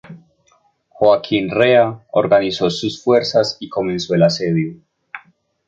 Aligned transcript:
Joaquín 0.89 1.51
Rea 1.51 2.01
organizó 2.09 2.71
sus 2.71 3.03
fuerzas 3.03 3.57
y 3.59 3.69
comenzó 3.69 4.15
el 4.15 4.23
asedio. 4.23 4.81